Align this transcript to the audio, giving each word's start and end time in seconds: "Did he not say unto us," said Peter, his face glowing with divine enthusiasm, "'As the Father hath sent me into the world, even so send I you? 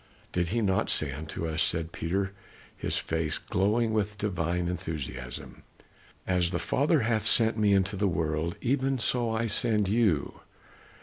"Did 0.31 0.47
he 0.47 0.61
not 0.63 0.89
say 0.89 1.11
unto 1.11 1.47
us," 1.47 1.61
said 1.61 1.91
Peter, 1.91 2.33
his 2.75 2.97
face 2.97 3.37
glowing 3.37 3.93
with 3.93 4.17
divine 4.17 4.67
enthusiasm, 4.67 5.61
"'As 6.25 6.49
the 6.49 6.57
Father 6.57 7.01
hath 7.01 7.23
sent 7.23 7.55
me 7.55 7.75
into 7.75 7.95
the 7.95 8.07
world, 8.07 8.55
even 8.61 8.97
so 8.97 9.37
send 9.45 9.87
I 9.89 9.91
you? 9.91 10.39